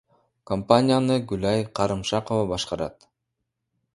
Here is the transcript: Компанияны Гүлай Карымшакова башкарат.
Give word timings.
Компанияны 0.51 1.17
Гүлай 1.33 1.61
Карымшакова 1.79 2.47
башкарат. 2.53 3.09